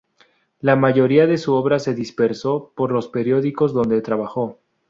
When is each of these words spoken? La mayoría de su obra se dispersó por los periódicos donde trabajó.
La 0.61 0.75
mayoría 0.75 1.27
de 1.27 1.37
su 1.37 1.53
obra 1.53 1.77
se 1.77 1.93
dispersó 1.93 2.71
por 2.75 2.91
los 2.91 3.07
periódicos 3.07 3.71
donde 3.71 4.01
trabajó. 4.01 4.57